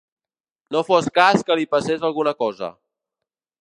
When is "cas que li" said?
1.19-1.69